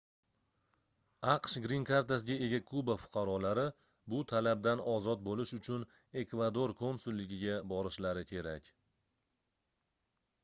aqsh 1.31 1.55
grin 1.65 1.83
kartasiga 1.89 2.37
ega 2.45 2.59
kuba 2.69 2.95
fuqarolari 3.01 3.65
bu 4.13 4.21
talabdan 4.31 4.81
ozod 4.93 5.21
boʻlish 5.27 5.51
uchun 5.57 5.85
ekvador 6.23 6.73
konsulligiga 6.81 7.59
borishlari 7.75 8.23
kerak 8.31 8.73